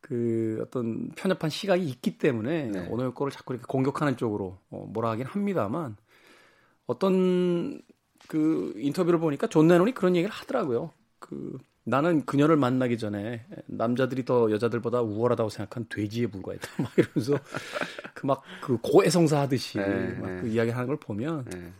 그 0.00 0.58
어떤 0.62 1.10
편협한 1.16 1.50
시각이 1.50 1.84
있기 1.84 2.18
때문에 2.18 2.66
네. 2.66 2.86
오노 2.90 3.12
요코를 3.14 3.32
자꾸 3.32 3.54
이렇게 3.54 3.66
공격하는 3.66 4.16
쪽으로 4.16 4.58
어, 4.70 4.86
뭐라 4.88 5.10
하긴 5.10 5.26
합니다만 5.26 5.96
어떤 6.86 7.80
그 8.28 8.72
인터뷰를 8.76 9.18
보니까 9.18 9.46
존 9.46 9.68
레논이 9.68 9.92
그런 9.92 10.16
얘기를 10.16 10.34
하더라고요. 10.34 10.90
그 11.18 11.58
나는 11.84 12.24
그녀를 12.24 12.56
만나기 12.56 12.96
전에 12.96 13.46
남자들이 13.66 14.24
더 14.24 14.50
여자들보다 14.50 15.02
우월하다고 15.02 15.50
생각한 15.50 15.86
돼지에 15.90 16.26
불과했다. 16.28 16.68
막 16.82 16.92
이러면서 16.96 17.38
그 18.14 18.26
막그 18.26 18.78
고해성사 18.82 19.40
하듯이 19.40 19.78
네, 19.78 20.12
막그 20.18 20.46
네. 20.46 20.50
이야기 20.50 20.70
하는 20.70 20.86
걸 20.86 20.96
보면 20.98 21.44
네. 21.50 21.72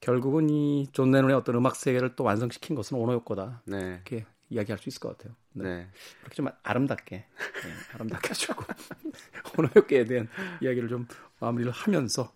결국은 0.00 0.50
이 0.50 0.86
존 0.92 1.10
레논의 1.10 1.34
어떤 1.34 1.54
음악 1.54 1.74
세계를 1.76 2.16
또 2.16 2.24
완성시킨 2.24 2.76
것은 2.76 2.98
오노 2.98 3.14
요코다. 3.14 3.62
네. 3.64 3.94
이렇게 3.94 4.26
이야기할 4.50 4.78
수 4.78 4.88
있을 4.90 5.00
것 5.00 5.16
같아요. 5.16 5.34
네. 5.54 5.64
네. 5.64 5.88
그렇게 6.20 6.34
좀 6.36 6.48
아름답게, 6.62 7.16
네, 7.16 7.72
아름답게 7.94 8.28
해주고 8.30 8.62
오노 9.58 9.68
요코에 9.74 10.04
대한 10.04 10.28
이야기를 10.60 10.88
좀 10.90 11.08
마무리를 11.40 11.72
하면서 11.72 12.30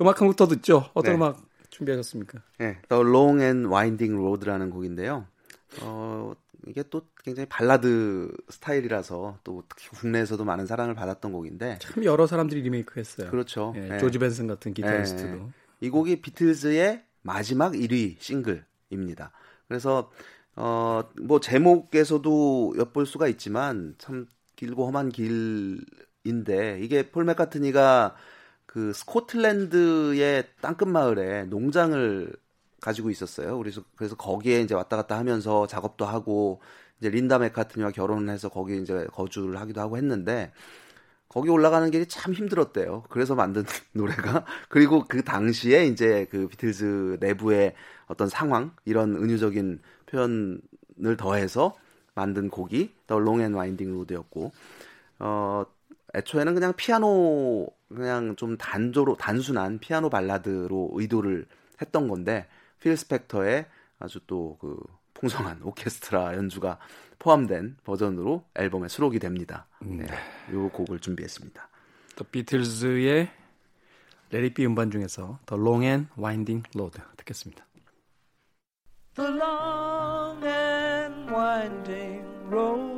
음악 0.00 0.20
한 0.20 0.28
곡 0.28 0.36
더 0.36 0.46
듣죠. 0.46 0.88
어떤 0.94 1.12
네. 1.12 1.16
음악 1.16 1.47
준비하셨습니까? 1.78 2.42
네, 2.58 2.78
The 2.88 3.02
Long 3.02 3.42
and 3.42 3.68
Winding 3.68 4.14
Road라는 4.14 4.70
곡인데요. 4.70 5.26
어, 5.82 6.32
이게 6.66 6.82
또 6.90 7.02
굉장히 7.22 7.48
발라드 7.48 8.30
스타일이라서 8.50 9.38
또 9.44 9.62
특히 9.68 9.88
국내에서도 9.90 10.44
많은 10.44 10.66
사랑을 10.66 10.94
받았던 10.94 11.32
곡인데 11.32 11.78
참 11.80 12.04
여러 12.04 12.26
사람들이 12.26 12.62
리메이크했어요. 12.62 13.30
그렇죠. 13.30 13.72
예, 13.76 13.80
네. 13.80 13.98
조지 13.98 14.18
벤슨 14.18 14.46
같은 14.46 14.74
기타리스트도. 14.74 15.36
네. 15.36 15.46
이 15.80 15.88
곡이 15.90 16.20
비틀즈의 16.20 17.04
마지막 17.22 17.72
1위 17.72 18.16
싱글입니다. 18.18 19.32
그래서 19.68 20.10
어 20.56 21.02
뭐 21.20 21.38
제목에서도 21.40 22.74
엿볼 22.78 23.06
수가 23.06 23.28
있지만 23.28 23.94
참 23.98 24.26
길고 24.56 24.86
험한 24.86 25.10
길인데 25.10 26.80
이게 26.82 27.10
폴 27.10 27.24
맥카트니가 27.24 28.16
그 28.68 28.92
스코틀랜드의 28.92 30.44
땅끝 30.60 30.88
마을에 30.88 31.44
농장을 31.46 32.32
가지고 32.82 33.10
있었어요. 33.10 33.58
그래서 33.58 33.82
그래서 33.96 34.16
거기에 34.16 34.60
이제 34.60 34.74
왔다 34.74 34.96
갔다 34.96 35.18
하면서 35.18 35.66
작업도 35.66 36.04
하고 36.06 36.60
이제 37.00 37.10
린다 37.10 37.38
맥카트니와 37.40 37.92
결혼을 37.92 38.32
해서 38.32 38.48
거기 38.50 38.80
이제 38.80 39.06
거주를 39.12 39.58
하기도 39.60 39.80
하고 39.80 39.96
했는데 39.96 40.52
거기 41.28 41.50
올라가는 41.50 41.90
길이 41.90 42.06
참 42.06 42.32
힘들었대요. 42.34 43.04
그래서 43.10 43.34
만든 43.34 43.64
노래가 43.92 44.44
그리고 44.68 45.04
그 45.08 45.22
당시에 45.24 45.86
이제 45.86 46.26
그 46.30 46.48
비틀즈 46.48 47.18
내부의 47.20 47.74
어떤 48.06 48.28
상황 48.28 48.74
이런 48.84 49.16
은유적인 49.16 49.80
표현을 50.06 51.16
더해서 51.18 51.74
만든 52.14 52.50
곡이 52.50 52.94
The 53.06 53.18
Long 53.18 53.40
and 53.42 53.54
Winding 53.54 53.92
Road였고 53.92 54.52
어 55.20 55.64
애초에는 56.14 56.54
그냥 56.54 56.72
피아노 56.74 57.68
그냥 57.88 58.36
좀 58.36 58.56
단조로 58.56 59.16
단순한 59.16 59.78
피아노 59.78 60.10
발라드로 60.10 60.90
의도를 60.94 61.46
했던 61.80 62.08
건데 62.08 62.46
필 62.80 62.96
스펙터의 62.96 63.66
아주 63.98 64.20
또 64.26 64.56
그 64.60 64.78
풍성한 65.18 65.62
오케스트라 65.62 66.36
연주가 66.36 66.78
포함된 67.18 67.76
버전으로 67.84 68.44
앨범에 68.54 68.86
수록이 68.86 69.18
됩니다. 69.18 69.66
네, 69.80 70.06
이 70.48 70.52
곡을 70.52 71.00
준비했습니다. 71.00 71.68
또 72.14 72.24
비틀즈의 72.24 73.28
레리비 74.30 74.64
음반 74.66 74.90
중에서 74.90 75.40
The 75.46 75.60
Long 75.60 75.84
and 75.84 76.08
Winding 76.16 76.68
Road 76.76 77.00
듣겠습니다. 77.16 77.66
The 79.16 79.30
long 79.32 80.46
and 80.46 81.32
winding 81.32 82.24
road 82.48 82.97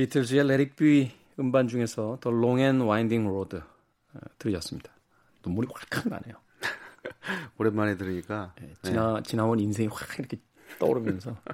비틀즈의 0.00 0.40
Let 0.46 0.62
It 0.62 0.76
Be 0.76 1.10
음반 1.38 1.68
중에서 1.68 2.18
Long 2.24 2.58
and 2.62 2.82
Winding 2.84 3.28
Road 3.28 3.58
어, 3.58 4.18
들으셨습니다. 4.38 4.90
눈물이 5.44 5.68
확확 5.70 6.08
나네요. 6.08 6.36
오랜만에 7.58 7.98
들으니까 7.98 8.54
네, 8.58 8.72
지나 8.80 9.16
네. 9.16 9.22
지나온 9.24 9.60
인생이 9.60 9.88
확 9.92 10.18
이렇게 10.18 10.38
떠오르면서 10.78 11.36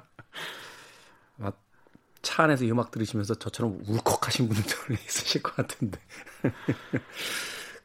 차 2.21 2.43
안에서 2.43 2.63
이 2.63 2.71
음악 2.71 2.91
들으시면서 2.91 3.35
저처럼 3.35 3.81
울컥하신 3.85 4.47
분들 4.47 4.93
있으실 5.05 5.43
것 5.43 5.53
같은데 5.55 5.99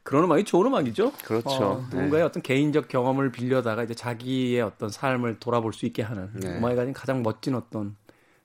그런 0.03 0.23
음악이 0.25 0.45
좋은 0.45 0.67
음악이죠. 0.67 1.11
그렇죠. 1.25 1.49
어, 1.49 1.81
누군가의 1.89 2.21
네. 2.21 2.21
어떤 2.21 2.41
개인적 2.41 2.87
경험을 2.87 3.31
빌려다가 3.31 3.83
이제 3.83 3.93
자기의 3.93 4.61
어떤 4.61 4.89
삶을 4.89 5.39
돌아볼 5.39 5.73
수 5.73 5.85
있게 5.85 6.03
하는 6.03 6.31
네. 6.33 6.57
음악이 6.57 6.75
가진 6.75 6.93
가장 6.93 7.21
멋진 7.21 7.55
어떤 7.55 7.95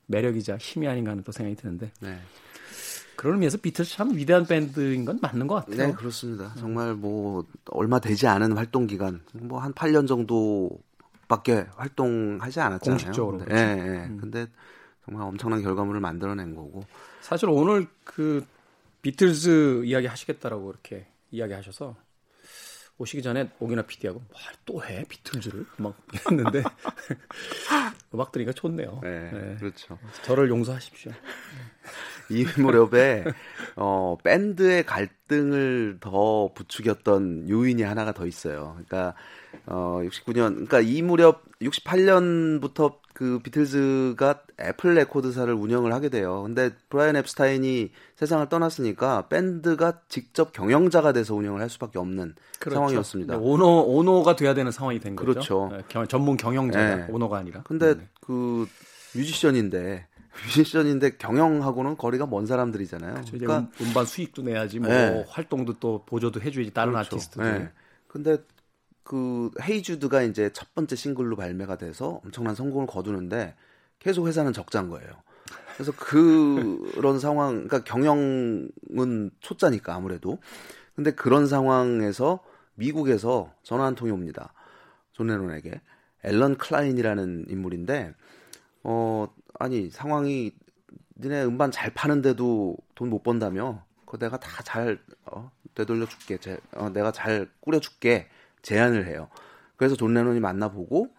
매력이자 0.09 0.57
힘이 0.57 0.87
아닌가 0.87 1.11
하는 1.11 1.23
또 1.23 1.31
생각이 1.31 1.55
드는데. 1.55 1.91
네. 2.01 2.19
그런 3.15 3.35
의미에서 3.35 3.57
비틀스 3.57 3.91
참 3.95 4.15
위대한 4.15 4.45
밴드인 4.45 5.05
건 5.05 5.19
맞는 5.21 5.47
것 5.47 5.55
같아요. 5.55 5.87
네, 5.87 5.93
그렇습니다. 5.93 6.53
정말 6.57 6.93
뭐 6.95 7.45
얼마 7.67 7.99
되지 7.99 8.27
않은 8.27 8.53
활동 8.53 8.87
기간, 8.87 9.21
뭐 9.33 9.59
한 9.59 9.73
8년 9.73 10.07
정도밖에 10.07 11.67
활동하지 11.75 12.59
않았잖아요. 12.59 12.97
공식적으로. 12.97 13.37
네, 13.39 13.45
네. 13.45 13.75
네. 13.75 14.05
음. 14.07 14.17
근데 14.19 14.47
정말 15.05 15.23
엄청난 15.27 15.61
결과물을 15.61 15.99
만들어낸 15.99 16.55
거고. 16.55 16.85
사실 17.21 17.49
오늘 17.49 17.87
그 18.05 18.45
비틀즈 19.01 19.83
이야기 19.85 20.07
하시겠다라고 20.07 20.71
이렇게 20.71 21.05
이야기하셔서 21.31 21.95
오시기 22.99 23.23
전에 23.23 23.49
오기나 23.59 23.83
PD하고 23.83 24.21
또해 24.65 25.05
비틀즈를 25.07 25.65
막 25.77 25.95
했는데 26.13 26.63
음악 28.13 28.31
들으니까 28.33 28.51
좋네요. 28.51 28.99
네, 29.01 29.31
네, 29.31 29.55
그렇죠. 29.57 29.97
저를 30.23 30.49
용서하십시오. 30.49 31.11
이 32.29 32.45
무렵에 32.57 33.23
어 33.77 34.17
밴드의 34.23 34.85
갈등을 34.85 35.97
더 36.01 36.51
부추겼던 36.53 37.49
요인이 37.49 37.81
하나가 37.83 38.11
더 38.11 38.27
있어요. 38.27 38.73
그러니까 38.73 39.15
어 39.65 40.01
69년 40.03 40.53
그러니까 40.53 40.81
이 40.81 41.01
무렵 41.01 41.43
68년부터 41.61 42.99
그 43.19 43.39
비틀즈가 43.39 44.43
애플 44.61 44.93
레코드사를 44.93 45.53
운영을 45.53 45.91
하게 45.91 46.07
돼요. 46.07 46.41
근데 46.43 46.69
브라이언 46.87 47.17
엡스타인이 47.17 47.91
세상을 48.15 48.47
떠났으니까 48.47 49.27
밴드가 49.27 49.99
직접 50.07 50.53
경영자가 50.53 51.11
돼서 51.11 51.35
운영을 51.35 51.59
할 51.59 51.69
수밖에 51.69 51.99
없는 51.99 52.35
그렇죠. 52.59 52.75
상황이었습니다. 52.75 53.37
오너 53.39 53.81
오너가 53.81 54.37
돼야 54.37 54.53
되는 54.53 54.71
상황이 54.71 55.01
된 55.01 55.17
거죠. 55.17 55.33
그렇죠. 55.33 55.69
네, 55.69 56.05
전문 56.07 56.37
경영자가 56.37 56.95
네. 56.95 57.05
오너가 57.09 57.39
아니라. 57.39 57.61
근데 57.63 57.95
네. 57.95 58.07
그 58.21 58.65
뮤지션인데 59.13 60.07
뮤지션인데 60.55 61.17
경영하고는 61.17 61.97
거리가 61.97 62.25
먼 62.25 62.45
사람들이잖아요. 62.45 63.15
그렇죠. 63.15 63.37
그러니까 63.37 63.69
음, 63.81 63.93
반 63.93 64.05
수익도 64.05 64.43
내야지 64.43 64.79
뭐 64.79 64.87
네. 64.87 65.25
활동도 65.27 65.77
또 65.81 66.03
보조도 66.05 66.39
해줘야지 66.39 66.71
다른 66.71 66.93
그렇죠. 66.93 67.17
아티스트들. 67.17 67.59
네. 67.59 67.69
근데 68.07 68.37
그 69.09 69.49
헤이주드가 69.59 70.21
이제 70.21 70.51
첫 70.53 70.75
번째 70.75 70.95
싱글로 70.95 71.35
발매가 71.35 71.77
돼서 71.79 72.21
엄청난 72.23 72.53
성공을 72.53 72.85
거두는데 72.85 73.55
계속 73.97 74.27
회사는 74.27 74.53
적자인 74.53 74.87
거예요. 74.89 75.09
그래서 75.73 75.91
그런 75.97 77.17
상황, 77.19 77.53
그러니까 77.67 77.83
경영은 77.83 79.31
초짜니까 79.39 79.95
아무래도. 79.95 80.37
근데 80.95 81.09
그런 81.09 81.47
상황에서 81.47 82.43
미국에서 82.75 83.51
전화 83.63 83.85
한 83.85 83.95
통이 83.95 84.11
옵니다. 84.11 84.53
존 85.13 85.25
레논에게 85.25 85.81
앨런 86.23 86.57
클라인이라는 86.59 87.45
인물인데 87.49 88.13
어 88.83 89.27
아니 89.57 89.89
상황이 89.89 90.51
니네 91.19 91.45
음반 91.45 91.71
잘 91.71 91.91
파는데도 91.95 92.77
돈 92.95 93.09
못 93.09 93.23
번다며 93.23 93.83
그거 94.05 94.19
내가 94.19 94.39
다 94.39 94.61
잘 94.63 94.99
어, 95.25 95.51
되돌려 95.73 96.05
줄게 96.05 96.37
제, 96.37 96.59
어, 96.75 96.89
내가 96.89 97.11
잘 97.11 97.49
꾸려 97.59 97.79
줄게 97.79 98.27
제안을 98.61 99.07
해요 99.07 99.29
그래서 99.75 99.95
존 99.95 100.13
레논이 100.13 100.39
만나보고 100.39 101.09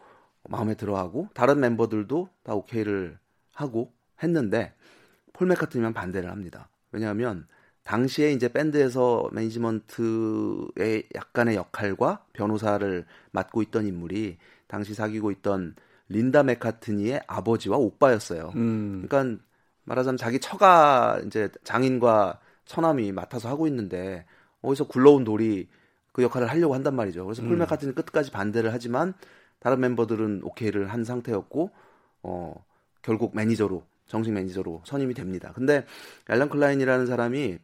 마음에 0.48 0.74
들어하고 0.74 1.28
다른 1.34 1.60
멤버들도 1.60 2.28
다 2.42 2.54
오케이를 2.54 3.18
하고 3.54 3.92
했는데 4.22 4.74
폴 5.32 5.48
매카트니만 5.48 5.92
반대를 5.92 6.30
합니다 6.30 6.68
왜냐하면 6.92 7.46
당시에 7.82 8.32
이제 8.32 8.52
밴드에서 8.52 9.28
매니지먼트의 9.32 11.08
약간의 11.14 11.56
역할과 11.56 12.24
변호사를 12.32 13.06
맡고 13.32 13.62
있던 13.62 13.86
인물이 13.86 14.38
당시 14.66 14.94
사귀고 14.94 15.30
있던 15.32 15.74
린다 16.08 16.42
맥카트니의 16.42 17.22
아버지와 17.26 17.78
오빠였어요. 17.78 18.52
음. 18.54 19.04
그러니까 19.06 19.42
말하자면 19.84 20.18
자기 20.18 20.38
처가 20.40 21.20
이제 21.26 21.48
장인과 21.64 22.40
처남이 22.64 23.12
맡아서 23.12 23.48
하고 23.48 23.66
있는데 23.66 24.24
어디서 24.62 24.86
굴러온 24.86 25.24
돌이 25.24 25.68
그 26.12 26.22
역할을 26.22 26.48
하려고 26.50 26.74
한단 26.74 26.94
말이죠. 26.96 27.24
그래서 27.24 27.42
음. 27.42 27.48
폴 27.48 27.56
맥카트니 27.58 27.94
끝까지 27.94 28.30
반대를 28.30 28.72
하지만 28.72 29.14
다른 29.58 29.80
멤버들은 29.80 30.40
오케이를 30.44 30.92
한 30.92 31.04
상태였고 31.04 31.70
어 32.22 32.64
결국 33.02 33.34
매니저로 33.36 33.84
정식 34.06 34.32
매니저로 34.32 34.82
선임이 34.84 35.14
됩니다. 35.14 35.52
근데 35.54 35.84
앨런 36.28 36.48
클라인이라는 36.48 37.06
사람이 37.06 37.58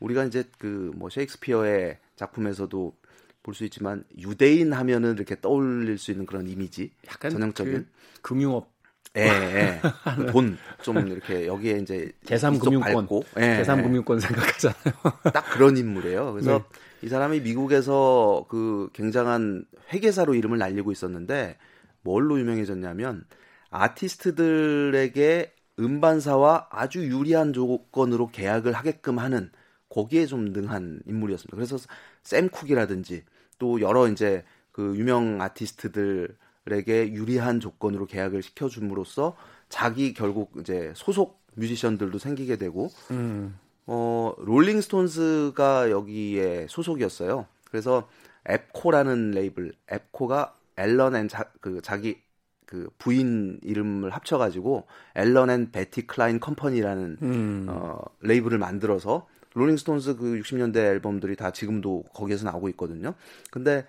우리가 0.00 0.24
이제 0.24 0.44
그 0.58 0.92
뭐 0.96 1.08
셰익스피어의 1.10 1.98
작품에서도 2.16 2.96
볼 3.42 3.54
수 3.54 3.64
있지만 3.64 4.04
유대인 4.18 4.72
하면은 4.72 5.14
이렇게 5.14 5.40
떠올릴 5.40 5.98
수 5.98 6.10
있는 6.12 6.26
그런 6.26 6.46
이미지, 6.48 6.92
약간 7.08 7.30
전형적인 7.32 7.72
그 7.72 8.20
금융업 8.22 8.71
예, 9.16 9.22
예. 9.22 9.80
돈 10.32 10.56
좀 10.82 11.08
이렇게 11.08 11.46
여기에 11.46 11.78
이제 11.78 12.12
제3금융권, 12.26 13.24
예, 13.38 13.62
제3금융권 13.62 14.20
생각하잖아요. 14.20 14.94
딱 15.32 15.44
그런 15.52 15.76
인물이에요. 15.76 16.32
그래서 16.32 16.58
네. 16.58 16.64
이 17.02 17.08
사람이 17.08 17.40
미국에서 17.40 18.46
그 18.48 18.90
굉장한 18.92 19.64
회계사로 19.92 20.34
이름을 20.34 20.58
날리고 20.58 20.92
있었는데 20.92 21.56
뭘로 22.02 22.38
유명해졌냐면 22.38 23.24
아티스트들에게 23.70 25.52
음반사와 25.78 26.68
아주 26.70 27.06
유리한 27.06 27.52
조건으로 27.52 28.28
계약을 28.30 28.72
하게끔 28.72 29.18
하는 29.18 29.50
거기에 29.88 30.26
좀 30.26 30.46
능한 30.46 31.02
인물이었습니다. 31.06 31.56
그래서 31.56 31.78
샘 32.22 32.48
쿡이라든지 32.48 33.24
또 33.58 33.80
여러 33.80 34.08
이제 34.08 34.44
그 34.70 34.94
유명 34.96 35.40
아티스트들 35.40 36.36
에게 36.70 37.12
유리한 37.12 37.58
조건으로 37.58 38.06
계약을 38.06 38.42
시켜줌으로써 38.42 39.36
자기 39.68 40.14
결국 40.14 40.52
이제 40.60 40.92
소속 40.94 41.42
뮤지션들도 41.54 42.18
생기게 42.18 42.56
되고 42.56 42.88
음. 43.10 43.58
어 43.86 44.32
롤링스톤스가 44.38 45.90
여기에 45.90 46.66
소속이었어요. 46.68 47.46
그래서 47.68 48.08
ABKCO라는 48.48 49.32
레이블 49.32 49.72
ABKCO가 49.90 50.54
앨런 50.76 51.16
앤 51.16 51.28
자, 51.28 51.50
그 51.60 51.80
자기 51.82 52.22
그 52.64 52.88
부인 52.96 53.58
이름을 53.62 54.10
합쳐가지고 54.10 54.86
Allen 55.14 55.50
and 55.50 55.72
Betty 55.72 56.06
Klein 56.06 56.38
Company라는 56.38 57.18
음. 57.22 57.66
어, 57.68 58.00
레이블을 58.20 58.58
만들어서 58.58 59.26
롤링스톤스 59.54 60.16
그 60.16 60.40
60년대 60.40 60.76
앨범들이 60.76 61.36
다 61.36 61.50
지금도 61.50 62.04
거기에서 62.14 62.44
나오고 62.46 62.68
있거든요. 62.70 63.14
근데 63.50 63.84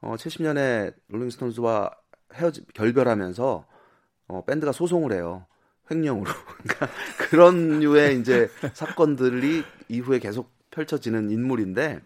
어 0.00 0.14
70년에 0.16 0.94
롤링스톤스와 1.08 1.90
헤어지 2.34 2.64
결별하면서 2.74 3.64
어 4.28 4.44
밴드가 4.44 4.72
소송을 4.72 5.12
해요. 5.12 5.46
횡령으로. 5.90 6.30
그러니까 6.62 6.88
그런 7.30 7.80
류의 7.80 8.20
이제 8.20 8.48
사건들이 8.74 9.64
이후에 9.88 10.18
계속 10.18 10.50
펼쳐지는 10.70 11.30
인물인데 11.30 12.00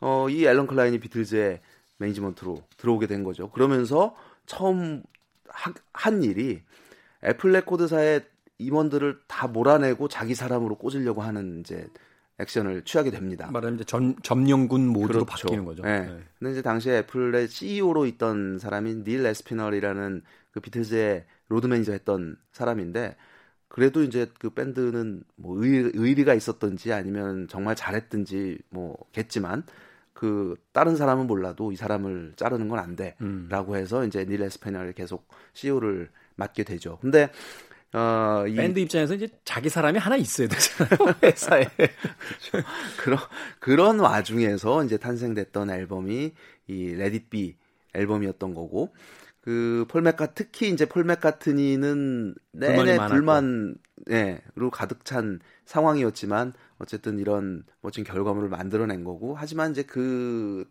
어 0.00 0.28
이 0.28 0.44
앨런 0.44 0.66
클라인이 0.66 0.98
비틀즈의 1.00 1.60
매니지먼트로 1.98 2.62
들어오게 2.76 3.06
된 3.06 3.24
거죠. 3.24 3.50
그러면서 3.50 4.14
처음 4.44 5.02
하, 5.48 5.72
한 5.92 6.22
일이 6.22 6.62
애플 7.24 7.52
레코드사의 7.52 8.26
임원들을 8.58 9.20
다 9.26 9.46
몰아내고 9.48 10.08
자기 10.08 10.34
사람으로 10.34 10.76
꽂으려고 10.76 11.22
하는 11.22 11.60
이제 11.60 11.86
액션을 12.38 12.84
취하게 12.84 13.10
됩니다. 13.10 13.50
말하면 13.50 13.76
이제 13.76 13.84
전, 13.84 14.14
점령군 14.22 14.86
모드로 14.88 15.24
그렇죠. 15.24 15.46
바뀌는 15.46 15.64
거죠. 15.64 15.82
네. 15.82 16.00
네. 16.00 16.18
근데 16.38 16.52
이제 16.52 16.62
당시에 16.62 16.98
애플의 16.98 17.48
CEO로 17.48 18.06
있던 18.06 18.58
사람인 18.58 19.04
닐 19.04 19.22
아스피널이라는 19.22 20.22
그 20.50 20.60
비틀즈의 20.60 21.24
로드 21.48 21.66
매니저 21.66 21.92
했던 21.92 22.36
사람인데 22.52 23.16
그래도 23.68 24.02
이제 24.02 24.30
그 24.38 24.50
밴드는 24.50 25.22
뭐 25.36 25.62
의, 25.64 25.90
의리가 25.94 26.34
있었던지 26.34 26.92
아니면 26.92 27.48
정말 27.48 27.74
잘했든지 27.74 28.58
뭐겠지만 28.70 29.64
그 30.12 30.56
다른 30.72 30.96
사람은 30.96 31.26
몰라도 31.26 31.72
이 31.72 31.76
사람을 31.76 32.34
자르는 32.36 32.68
건 32.68 32.78
안 32.78 32.96
돼라고 32.96 33.72
음. 33.72 33.76
해서 33.76 34.04
이제 34.04 34.24
닐 34.24 34.40
아스피널이 34.40 34.92
계속 34.94 35.28
CEO를 35.54 36.10
맡게 36.36 36.64
되죠. 36.64 36.98
근데 37.00 37.30
어, 37.96 38.46
이... 38.46 38.54
밴드 38.54 38.78
입장에서 38.78 39.14
이제 39.14 39.26
자기 39.42 39.70
사람이 39.70 39.98
하나 39.98 40.16
있어야 40.16 40.48
되잖아요. 40.48 41.14
회사에. 41.24 41.64
그렇죠. 41.64 42.68
그런 42.98 43.18
그런 43.58 43.98
와중에서 44.00 44.84
이제 44.84 44.98
탄생됐던 44.98 45.70
앨범이 45.70 46.34
이 46.66 46.94
Let 46.94 47.16
It 47.16 47.30
Be 47.30 47.56
앨범이었던 47.94 48.52
거고 48.52 48.94
그 49.40 49.86
폴 49.88 50.05
매카 50.05 50.34
특히 50.34 50.68
이제 50.68 50.84
폴 50.84 51.04
매카트니는 51.04 52.34
내내 52.52 52.98
불만 53.08 53.76
예, 54.10 54.42
로 54.56 54.70
가득 54.70 55.06
찬 55.06 55.40
상황이었지만 55.64 56.52
어쨌든 56.78 57.18
이런 57.18 57.64
멋진 57.80 58.04
결과물을 58.04 58.50
만들어낸 58.50 59.04
거고 59.04 59.34
하지만 59.38 59.70
이제 59.70 59.82
그 59.82 60.66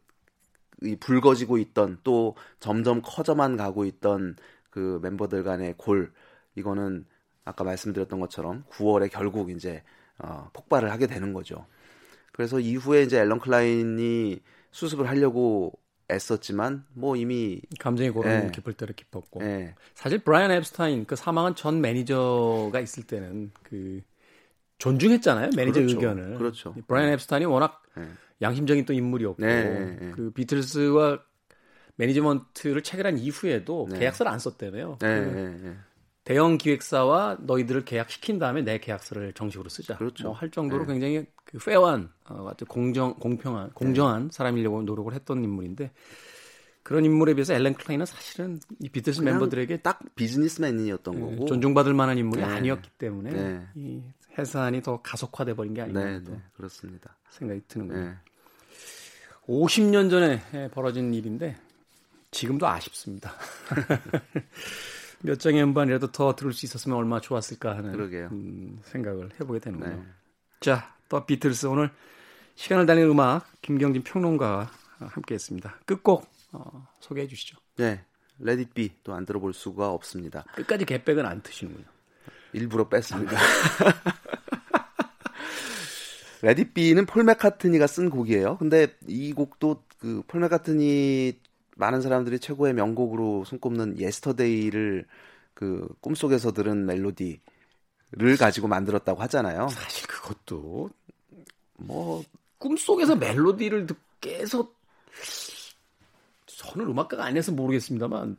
불거지고 1.00 1.58
있던 1.58 1.98
또 2.04 2.36
점점 2.60 3.02
커져만 3.02 3.58
가고 3.58 3.86
있던 3.86 4.36
그 4.70 5.00
멤버들 5.02 5.44
간의 5.44 5.74
골 5.78 6.12
이거는 6.56 7.06
아까 7.46 7.64
말씀드렸던 7.64 8.20
것처럼 8.20 8.64
9월에 8.72 9.10
결국 9.12 9.52
이제 9.52 9.84
어, 10.18 10.50
폭발을 10.54 10.92
하게 10.92 11.08
되는 11.08 11.34
거죠. 11.34 11.66
그래서 12.32 12.60
이후에 12.60 13.04
이제 13.04 13.20
앨런 13.20 13.40
클라인이 13.40 14.42
수습을 14.72 15.08
하려고 15.08 15.80
애썼지만 16.12 16.86
뭐 16.94 17.16
이미 17.16 17.62
감정의 17.80 18.10
골은 18.10 18.32
예. 18.32 18.52
깊을 18.52 18.74
대로 18.74 18.94
깊었고 18.94 19.42
예. 19.44 19.76
사실 19.94 20.20
브라이언 20.20 20.52
엡스타인 20.52 21.06
그 21.06 21.16
사망한 21.16 21.56
전 21.56 21.82
매니저가 21.82 22.80
있을 22.80 23.04
때는 23.08 23.52
그 23.64 24.02
존중했잖아요 24.78 25.52
매니저 25.56 25.80
그렇죠. 25.80 25.98
의견을 25.98 26.38
그렇죠. 26.38 26.76
브라이언 26.88 27.14
엡스타인이 27.14 27.46
워낙 27.46 27.82
예. 27.98 28.08
양심적인 28.42 28.86
또 28.86 28.94
인물이었고 28.94 29.42
네, 29.42 29.96
네, 30.00 30.12
그 30.12 30.32
비틀스와 30.32 31.20
매니지먼트를 31.96 32.84
체결한 32.84 33.18
이후에도 33.18 33.88
네. 33.90 34.00
계약서를 34.00 34.32
안. 34.32 34.40
네, 34.40 34.98
그 35.00 35.30
네, 35.30 35.70
네. 35.70 35.78
대형 36.26 36.58
기획사와 36.58 37.38
너희들을 37.42 37.86
계약시킨 37.86 38.40
다음에 38.40 38.64
내 38.64 38.80
계약서를 38.80 39.34
정식으로 39.34 39.70
쓰자. 39.70 39.96
그렇죠. 39.98 40.24
뭐 40.26 40.34
할 40.34 40.50
정도로 40.50 40.86
네. 40.86 40.94
굉장히 40.94 41.26
그 41.46 41.60
fair한 41.60 42.10
어, 42.26 42.52
공정 42.68 43.14
공평한 43.16 43.70
공정한 43.72 44.30
사람이려고 44.32 44.82
노력을 44.82 45.14
했던 45.14 45.44
인물인데 45.44 45.92
그런 46.82 47.06
인물에 47.06 47.36
비해서 47.36 47.54
앨런 47.54 47.76
클라인은 47.76 48.06
사실은 48.08 48.60
이 48.80 48.90
비틀스 48.90 49.22
멤버들에게 49.22 49.78
딱 49.78 50.02
비즈니스맨이었던 50.16 51.20
거고 51.20 51.46
존중받을 51.46 51.94
만한 51.94 52.18
인물이 52.18 52.44
아니었기 52.44 52.90
때문에 52.98 53.68
이 53.76 54.02
해산이 54.38 54.82
더 54.82 55.02
가속화돼 55.02 55.54
버린 55.56 55.74
게 55.74 55.82
아닌가 55.82 56.04
네, 56.04 56.20
네, 56.20 56.42
그렇습니다. 56.56 57.16
생각이 57.30 57.62
드는 57.68 57.88
거예요. 57.88 58.04
네. 58.06 58.14
50년 59.48 60.10
전에 60.10 60.70
벌어진 60.72 61.14
일인데 61.14 61.56
지금도 62.32 62.68
아쉽습니다. 62.68 63.32
몇 65.26 65.40
장의 65.40 65.64
음반이라도 65.64 66.12
더 66.12 66.36
들을 66.36 66.54
수 66.54 66.66
있었으면 66.66 66.98
얼마나 66.98 67.20
좋았을까 67.20 67.76
하는 67.78 68.00
음, 68.32 68.80
생각을 68.84 69.32
해보게 69.40 69.60
되는군요. 69.60 69.96
네. 69.96 70.04
자, 70.60 70.94
또 71.10 71.26
비틀스 71.26 71.66
오늘 71.68 71.90
시간을 72.56 72.86
달리는 72.86 73.10
음악 73.10 73.46
김경진 73.62 74.04
평론가와 74.04 74.70
함께했습니다. 75.00 75.80
끝곡 75.86 76.30
어, 76.54 76.88
소개해 77.00 77.28
주시죠. 77.28 77.58
네, 77.78 78.06
Let 78.40 78.62
It 78.62 78.74
Be 78.74 78.92
또안 79.04 79.26
들어볼 79.26 79.54
수가 79.54 79.90
없습니다. 79.90 80.44
끝까지 80.56 80.86
개백은 80.86 81.26
안 81.26 81.42
트시는군요. 81.42 81.86
일부러 82.54 82.88
뺐습니다. 82.88 83.38
Let 86.42 86.60
It 86.60 86.72
Be는 86.72 87.06
폴 87.08 87.24
매카트니가 87.24 87.88
쓴 87.88 88.10
곡이에요. 88.10 88.58
근데 88.58 88.96
이 89.08 89.34
곡도 89.34 89.84
그 90.00 90.21
폴 90.21 90.42
매카트니 90.42 91.40
많은 91.76 92.02
사람들이 92.02 92.40
최고의 92.40 92.74
명곡으로 92.74 93.46
손꼽는 93.46 94.00
Yesterday를 94.00 95.06
그 95.54 95.88
꿈속에서 96.02 96.54
들은 96.54 96.86
멜로디를 96.86 97.40
가지고 98.40 98.68
만들었다고 98.68 99.22
하잖아요. 99.24 99.68
사실 99.70 100.08
그것도 100.08 100.90
뭐 101.78 102.24
꿈속에서 102.58 103.16
멜로디를 103.16 103.86
듣게 103.88 104.40
해서 104.40 104.72
저는 106.46 106.88
음악가가 106.88 107.26
아니어서 107.26 107.52
모르겠습니다만 107.52 108.38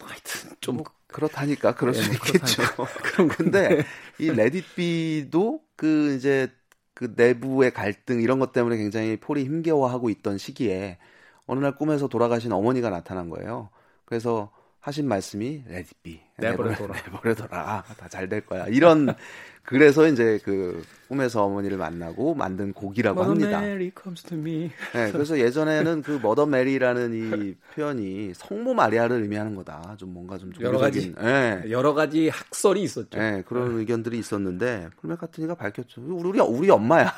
하여튼 0.00 0.50
좀 0.60 0.76
뭐, 0.78 0.84
그렇다니까 1.08 1.74
그럴 1.74 1.94
네, 1.94 2.00
수 2.00 2.12
뭐 2.12 2.14
있겠죠. 2.14 2.62
그럼 3.02 3.28
근데 3.28 3.76
이 4.18 4.30
Let 4.30 4.74
It 4.74 5.03
Be도 5.03 5.62
그 5.76 6.14
이제 6.16 6.48
그 6.94 7.12
내부의 7.16 7.72
갈등 7.72 8.20
이런 8.22 8.38
것 8.38 8.52
때문에 8.52 8.76
굉장히 8.76 9.16
폴이 9.18 9.44
힘겨워하고 9.44 10.10
있던 10.10 10.38
시기에 10.38 10.98
어느 11.46 11.60
날 11.60 11.76
꿈에서 11.76 12.08
돌아가신 12.08 12.52
어머니가 12.52 12.90
나타난 12.90 13.28
거예요. 13.30 13.70
그래서 14.04 14.50
하신 14.82 15.06
말씀이 15.06 15.62
Let 15.68 15.90
It 15.90 16.05
Be 16.05 16.20
내버려둬라 16.38 16.94
내버려둬라 17.06 17.84
다 17.96 18.08
잘 18.08 18.28
될 18.28 18.44
거야 18.44 18.66
이런 18.66 19.14
그래서 19.62 20.08
이제 20.08 20.40
그 20.42 20.82
꿈에서 21.06 21.44
어머니를 21.44 21.76
만나고 21.78 22.34
만든 22.34 22.72
곡이라고 22.72 23.22
합니다. 23.22 23.62
Mary 23.62 23.92
comes 23.96 24.24
to 24.24 24.36
me. 24.36 24.72
네, 24.92 25.12
그래서 25.12 25.38
예전에는 25.38 26.02
그 26.02 26.18
Mother 26.20 26.46
Mary라는 26.46 27.14
이 27.14 27.54
표현이 27.76 28.32
성모 28.34 28.74
마리아를 28.74 29.22
의미하는 29.22 29.54
거다. 29.54 29.94
좀 29.98 30.12
뭔가 30.14 30.36
좀 30.36 30.52
여러 30.60 30.78
가지 30.78 31.14
네. 31.14 31.62
여러 31.70 31.94
가지 31.94 32.28
학설이 32.28 32.82
있었죠. 32.82 33.16
네, 33.16 33.44
그런 33.46 33.74
네. 33.74 33.78
의견들이 33.78 34.18
있었는데 34.18 34.88
폴 35.00 35.11
매카트니가 35.11 35.54
밝혔죠. 35.54 36.02
우리 36.08 36.40
우리 36.40 36.68
엄마야. 36.68 37.12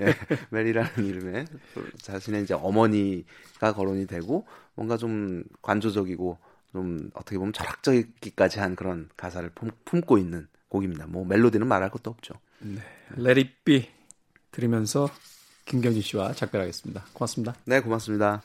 네, 0.00 0.12
메리라는 0.50 1.02
이름에 1.06 1.46
자신의 2.02 2.42
이제 2.42 2.52
어머니가 2.52 3.72
거론이 3.72 4.06
되고 4.06 4.44
뭔가 4.74 4.98
좀 4.98 5.44
관조적이고 5.62 6.36
좀 6.72 7.10
어떻게 7.14 7.38
보면 7.38 7.52
철학적이기까지 7.52 8.58
한 8.60 8.76
그런 8.76 9.08
가사를 9.16 9.50
품 9.84 10.00
고 10.02 10.18
있는 10.18 10.46
곡입니다. 10.68 11.06
뭐 11.06 11.24
멜로디는 11.24 11.66
말할 11.66 11.90
것도 11.90 12.10
없죠. 12.10 12.34
네. 12.60 12.80
Let 13.18 13.40
it 13.40 13.50
be 13.64 13.88
들으면서 14.50 15.08
김경진 15.64 16.02
씨와 16.02 16.32
작별하겠습니다. 16.32 17.06
고맙습니다. 17.12 17.54
네, 17.64 17.80
고맙습니다. 17.80 18.42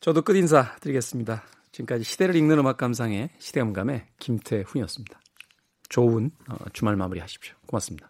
저도 0.00 0.22
끝 0.22 0.36
인사 0.36 0.76
드리겠습니다. 0.76 1.42
지금까지 1.72 2.04
시대를 2.04 2.34
읽는 2.36 2.58
음악 2.58 2.76
감상의 2.78 3.30
시대음감의 3.38 4.06
김태훈이었습니다. 4.18 5.20
좋은 5.88 6.30
어, 6.48 6.56
주말 6.72 6.96
마무리 6.96 7.20
하십시오. 7.20 7.54
고맙습니다. 7.66 8.09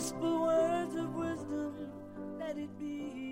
whisper 0.00 0.40
words 0.40 0.96
of 0.96 1.14
wisdom, 1.14 1.74
let 2.38 2.56
it 2.56 2.70
be. 2.78 3.29